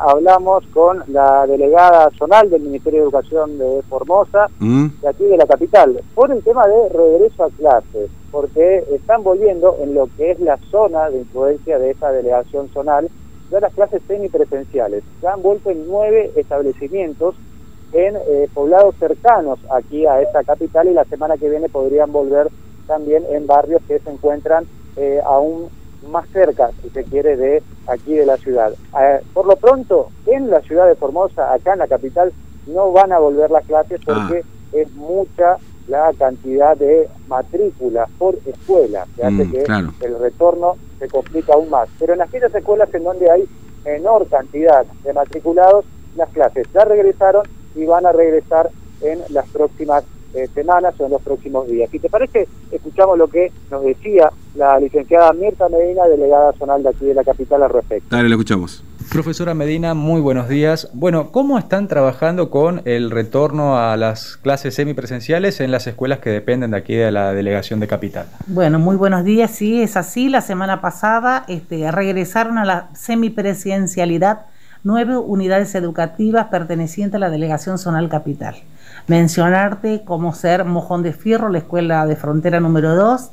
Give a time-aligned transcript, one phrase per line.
[0.00, 4.86] Hablamos con la delegada zonal del Ministerio de Educación de Formosa, ¿Mm?
[5.02, 9.76] de aquí de la capital, por el tema de regreso a clases, porque están volviendo
[9.80, 13.08] en lo que es la zona de influencia de esa delegación zonal,
[13.50, 15.02] ya las clases semipresenciales.
[15.20, 17.34] Ya han vuelto en nueve establecimientos
[17.92, 22.46] en eh, poblados cercanos aquí a esta capital y la semana que viene podrían volver
[22.86, 25.70] también en barrios que se encuentran eh, aún
[26.06, 28.72] más cerca, si se quiere, de aquí de la ciudad.
[29.00, 32.32] Eh, por lo pronto, en la ciudad de Formosa, acá en la capital,
[32.66, 35.56] no van a volver las clases porque es mucha
[35.88, 39.88] la cantidad de matrículas por escuela, que hace Mm, que claro.
[40.00, 41.88] el retorno se complica aún más.
[41.98, 43.48] Pero en aquellas escuelas en donde hay
[43.84, 45.84] menor cantidad de matriculados,
[46.16, 51.12] las clases ya regresaron y van a regresar en las próximas eh, semanas o en
[51.12, 51.90] los próximos días.
[51.90, 56.90] Si te parece, escuchamos lo que nos decía la licenciada Mirta Medina, delegada zonal de
[56.90, 58.14] aquí de la capital al respecto.
[58.14, 58.84] Dale, lo escuchamos.
[59.10, 60.90] Profesora Medina, muy buenos días.
[60.92, 66.30] Bueno, ¿cómo están trabajando con el retorno a las clases semipresenciales en las escuelas que
[66.30, 68.26] dependen de aquí de la delegación de Capital?
[68.48, 69.52] Bueno, muy buenos días.
[69.52, 70.28] Sí, es así.
[70.28, 74.46] La semana pasada este, regresaron a la semipresencialidad
[74.84, 78.56] nueve unidades educativas pertenecientes a la Delegación Zonal Capital.
[79.06, 83.30] Mencionarte como ser Mojón de Fierro, la escuela de frontera número 2,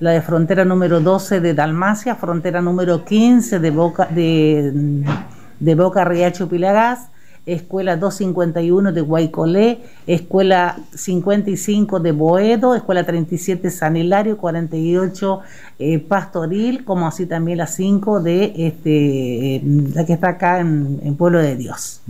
[0.00, 6.48] la de frontera número 12 de Dalmacia, frontera número 15 de Boca, de, Boca Riacho
[6.48, 7.10] Pilagás,
[7.48, 15.40] Escuela 251 de Guaycolé, Escuela 55 de Boedo, Escuela 37 San Hilario, 48
[15.78, 19.62] eh, Pastoril, como así también la 5 de este, eh,
[19.94, 22.02] la que está acá en, en Pueblo de Dios.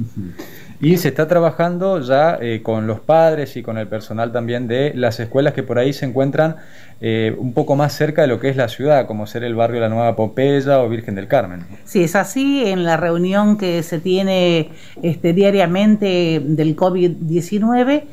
[0.81, 4.93] Y se está trabajando ya eh, con los padres y con el personal también de
[4.95, 6.57] las escuelas que por ahí se encuentran
[7.01, 9.81] eh, un poco más cerca de lo que es la ciudad, como ser el barrio
[9.81, 11.67] La Nueva Pompeya o Virgen del Carmen.
[11.85, 12.65] Sí, es así.
[12.65, 14.71] En la reunión que se tiene
[15.03, 18.05] este, diariamente del COVID-19,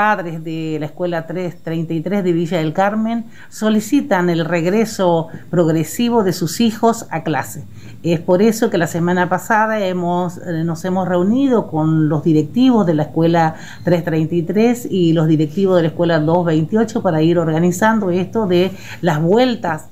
[0.00, 6.62] padres de la Escuela 333 de Villa del Carmen solicitan el regreso progresivo de sus
[6.62, 7.66] hijos a clase.
[8.02, 12.86] Es por eso que la semana pasada hemos, eh, nos hemos reunido con los directivos
[12.86, 18.46] de la Escuela 333 y los directivos de la Escuela 228 para ir organizando esto
[18.46, 18.70] de
[19.02, 19.90] las vueltas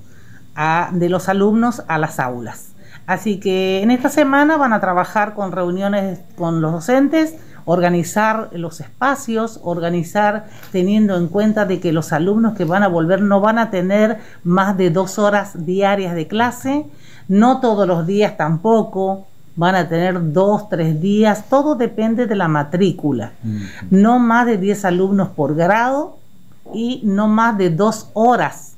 [0.93, 2.73] de los alumnos a las aulas.
[3.07, 7.35] Así que en esta semana van a trabajar con reuniones con los docentes,
[7.69, 13.21] organizar los espacios, organizar teniendo en cuenta de que los alumnos que van a volver
[13.21, 16.87] no van a tener más de dos horas diarias de clase,
[17.29, 22.49] no todos los días tampoco, van a tener dos, tres días, todo depende de la
[22.49, 23.33] matrícula.
[23.91, 26.17] No más de 10 alumnos por grado
[26.73, 28.78] y no más de dos horas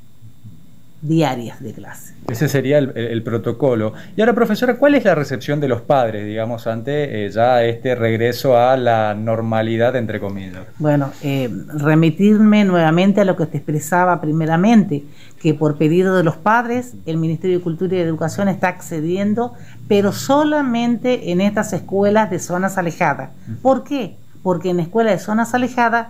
[1.02, 2.14] diarias de clase.
[2.28, 3.92] Ese sería el, protocolo.
[4.16, 7.94] Y ahora, profesora, ¿cuál es la recepción de los padres, digamos, ante eh, ya este
[7.94, 10.64] regreso a la normalidad, entre comillas?
[10.78, 15.04] Bueno, eh, remitirme nuevamente a lo que te expresaba primeramente,
[15.40, 19.54] que por pedido de los padres, el Ministerio de Cultura y Educación está accediendo,
[19.88, 23.30] pero solamente en estas escuelas de zonas alejadas.
[23.62, 24.16] ¿Por qué?
[24.42, 26.08] Porque en escuelas de zonas alejadas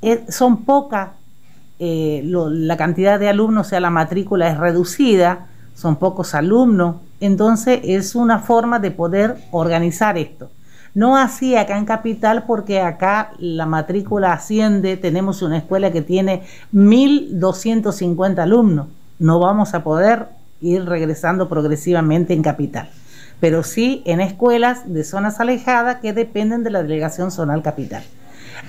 [0.00, 1.10] eh, son pocas,
[1.78, 7.80] eh, la cantidad de alumnos, o sea, la matrícula es reducida, son pocos alumnos, entonces
[7.84, 10.50] es una forma de poder organizar esto.
[10.94, 16.42] No así acá en Capital porque acá la matrícula asciende, tenemos una escuela que tiene
[16.74, 18.88] 1.250 alumnos.
[19.20, 20.26] No vamos a poder
[20.60, 22.90] ir regresando progresivamente en Capital,
[23.38, 28.02] pero sí en escuelas de zonas alejadas que dependen de la Delegación Zonal Capital.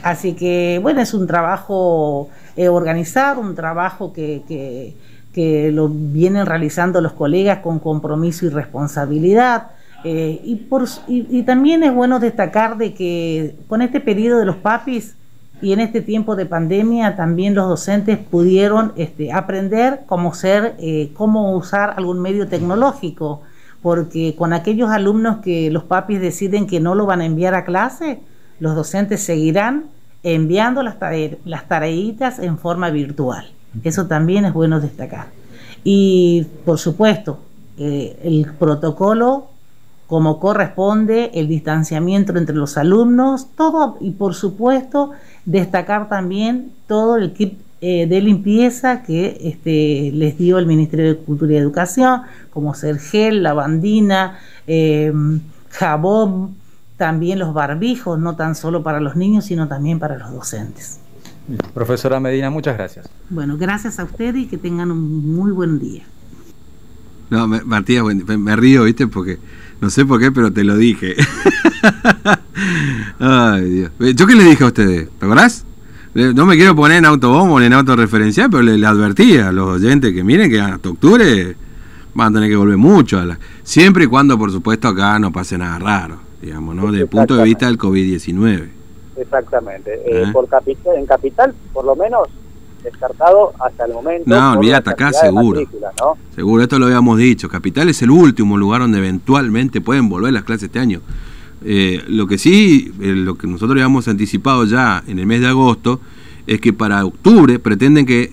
[0.04, 4.96] Así que, bueno, es un trabajo eh, organizar, un trabajo que, que-
[5.34, 9.68] que lo vienen realizando los colegas con compromiso y responsabilidad.
[10.04, 14.56] Eh, y, por, y también es bueno destacar de que con este pedido de los
[14.56, 15.16] papis
[15.62, 21.12] y en este tiempo de pandemia también los docentes pudieron este, aprender cómo ser, eh,
[21.16, 23.42] cómo usar algún medio tecnológico,
[23.84, 27.66] porque con aquellos alumnos que los papis deciden que no lo van a enviar a
[27.66, 28.22] clase,
[28.60, 29.86] los docentes seguirán
[30.24, 33.50] enviando las, tare- las tareitas en forma virtual.
[33.84, 35.28] Eso también es bueno destacar.
[35.84, 37.40] Y por supuesto,
[37.78, 39.46] eh, el protocolo
[40.08, 45.12] como corresponde, el distanciamiento entre los alumnos, todo, y por supuesto,
[45.46, 51.16] destacar también todo el kit eh, de limpieza que este, les dio el Ministerio de
[51.16, 55.14] Cultura y Educación, como ser gel, lavandina, eh,
[55.70, 56.56] jabón,
[57.00, 61.00] también los barbijos, no tan solo para los niños, sino también para los docentes.
[61.74, 63.10] Profesora Medina, muchas gracias.
[63.30, 66.04] Bueno, gracias a ustedes y que tengan un muy buen día.
[67.30, 69.08] No, Matías, me, río, ¿viste?
[69.08, 69.40] Porque
[69.80, 71.16] No sé por qué, pero te lo dije.
[73.20, 73.92] Ay, Dios.
[74.16, 75.10] ¿Yo qué le dije a ustedes?
[75.18, 75.66] ¿Te acordás?
[76.14, 80.14] No me quiero poner en autobombo ni en autorreferencial, pero le, advertía a los oyentes
[80.14, 81.56] que miren que hasta octubre
[82.14, 83.20] van a tener que volver mucho.
[83.20, 86.92] A la, siempre y cuando, por supuesto, acá no pase nada raro, digamos, ¿no?
[86.92, 88.70] Desde el punto de vista del COVID-19.
[89.18, 90.02] Exactamente.
[90.06, 92.28] Eh, por capital, en capital, por lo menos,
[92.84, 94.24] descartado hasta el momento.
[94.30, 95.62] No, olvídate acá, seguro.
[96.34, 97.50] Seguro, esto lo habíamos dicho.
[97.50, 101.02] Capital es el último lugar donde eventualmente pueden volver las clases este año.
[101.66, 105.48] Eh, lo que sí, eh, lo que nosotros habíamos anticipado ya en el mes de
[105.48, 106.00] agosto,
[106.48, 108.32] es que para octubre pretenden que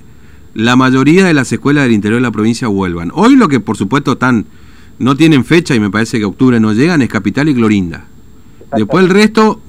[0.55, 3.11] la mayoría de las escuelas del interior de la provincia vuelvan.
[3.15, 4.47] Hoy lo que por supuesto están,
[4.99, 8.05] no tienen fecha y me parece que octubre no llegan es Capital y Clorinda.
[8.75, 9.61] Después el resto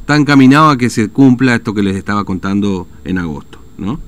[0.00, 4.00] está encaminado a que se cumpla esto que les estaba contando en agosto, ¿no?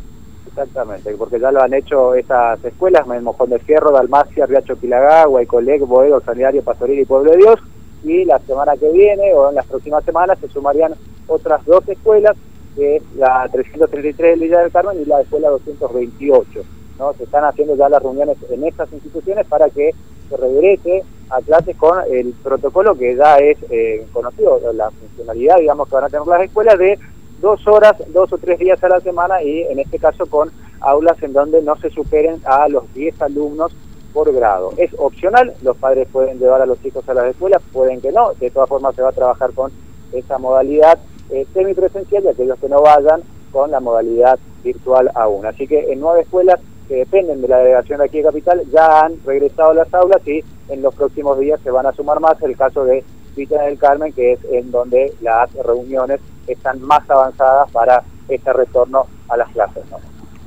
[0.49, 5.87] Exactamente, porque ya lo han hecho esas escuelas, Mojón de Fierro, Dalmacia, Riacho Pilagá, Guaycolec,
[5.87, 7.61] Boedo, Sanitario, Pastoril y Pueblo de Dios,
[8.05, 10.95] y la semana que viene o en las próximas semanas se sumarían
[11.27, 12.37] otras dos escuelas,
[12.77, 16.63] que es la 333 de Villa del Carmen y la escuela 228.
[16.99, 17.13] ¿no?
[17.15, 19.91] Se están haciendo ya las reuniones en estas instituciones para que
[20.31, 25.89] se regrese a clases con el protocolo que ya es eh, conocido, la funcionalidad, digamos,
[25.89, 26.99] que van a tener las escuelas de
[27.41, 30.51] dos horas, dos o tres días a la semana y en este caso con
[30.81, 33.73] aulas en donde no se superen a los 10 alumnos
[34.13, 34.73] por grado.
[34.77, 38.33] Es opcional, los padres pueden llevar a los chicos a las escuelas, pueden que no,
[38.35, 39.71] de todas formas se va a trabajar con
[40.13, 40.99] esa modalidad
[41.31, 43.23] eh, semipresencial y aquellos que no vayan
[43.53, 45.47] con la modalidad virtual aún.
[45.47, 46.61] Así que en nueve escuelas
[46.91, 50.27] que dependen de la delegación de aquí de Capital ya han regresado a las aulas
[50.27, 53.05] y en los próximos días se van a sumar más el caso de
[53.37, 59.07] Villa del Carmen, que es en donde las reuniones están más avanzadas para este retorno
[59.29, 59.85] a las clases.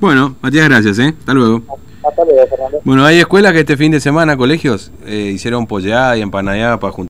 [0.02, 1.00] Bueno, Matías, gracias.
[1.00, 1.14] ¿eh?
[1.18, 1.62] Hasta luego.
[2.84, 6.92] Bueno, hay escuelas que este fin de semana, colegios, eh, hicieron polleada y empanada para
[6.92, 7.02] juntar.